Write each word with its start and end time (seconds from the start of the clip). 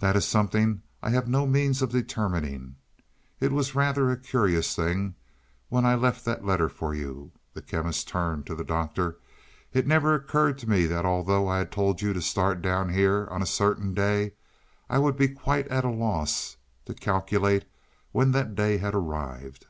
"That 0.00 0.16
is 0.16 0.26
something 0.26 0.82
I 1.02 1.08
have 1.12 1.22
had 1.24 1.30
no 1.32 1.46
means 1.46 1.80
of 1.80 1.88
determining. 1.90 2.76
It 3.40 3.52
was 3.52 3.74
rather 3.74 4.10
a 4.10 4.18
curious 4.20 4.74
thing; 4.76 5.14
when 5.70 5.86
I 5.86 5.94
left 5.94 6.26
that 6.26 6.44
letter 6.44 6.68
for 6.68 6.94
you," 6.94 7.32
the 7.54 7.62
Chemist 7.62 8.06
turned 8.06 8.44
to 8.48 8.54
the 8.54 8.64
Doctor 8.66 9.16
"it 9.72 9.86
never 9.86 10.14
occurred 10.14 10.58
to 10.58 10.68
me 10.68 10.84
that 10.84 11.06
although 11.06 11.48
I 11.48 11.56
had 11.56 11.72
told 11.72 12.02
you 12.02 12.12
to 12.12 12.20
start 12.20 12.60
down 12.60 12.90
here 12.92 13.28
on 13.30 13.40
a 13.40 13.46
certain 13.46 13.94
day, 13.94 14.34
I 14.90 14.98
would 14.98 15.16
be 15.16 15.28
quite 15.28 15.66
at 15.68 15.86
a 15.86 15.90
loss 15.90 16.58
to 16.84 16.92
calculate 16.92 17.64
when 18.12 18.32
that 18.32 18.54
day 18.56 18.76
had 18.76 18.94
arrived. 18.94 19.64